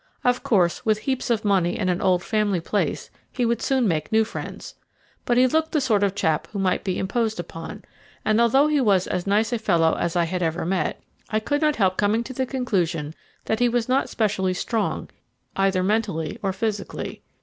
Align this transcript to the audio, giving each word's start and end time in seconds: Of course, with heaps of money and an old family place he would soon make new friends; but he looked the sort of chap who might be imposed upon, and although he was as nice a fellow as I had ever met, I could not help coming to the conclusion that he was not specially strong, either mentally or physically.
Of 0.23 0.41
course, 0.41 0.83
with 0.83 1.01
heaps 1.01 1.29
of 1.29 1.45
money 1.45 1.77
and 1.77 1.87
an 1.87 2.01
old 2.01 2.23
family 2.23 2.59
place 2.59 3.11
he 3.31 3.45
would 3.45 3.61
soon 3.61 3.87
make 3.87 4.11
new 4.11 4.23
friends; 4.25 4.73
but 5.25 5.37
he 5.37 5.45
looked 5.45 5.73
the 5.73 5.79
sort 5.79 6.01
of 6.01 6.15
chap 6.15 6.47
who 6.47 6.57
might 6.57 6.83
be 6.83 6.97
imposed 6.97 7.39
upon, 7.39 7.83
and 8.25 8.41
although 8.41 8.65
he 8.67 8.81
was 8.81 9.05
as 9.05 9.27
nice 9.27 9.53
a 9.53 9.59
fellow 9.59 9.95
as 9.97 10.15
I 10.15 10.23
had 10.23 10.41
ever 10.41 10.65
met, 10.65 10.99
I 11.29 11.39
could 11.39 11.61
not 11.61 11.75
help 11.75 11.97
coming 11.97 12.23
to 12.23 12.33
the 12.33 12.47
conclusion 12.47 13.13
that 13.45 13.59
he 13.59 13.69
was 13.69 13.87
not 13.87 14.09
specially 14.09 14.55
strong, 14.55 15.07
either 15.55 15.83
mentally 15.83 16.39
or 16.41 16.51
physically. 16.51 17.21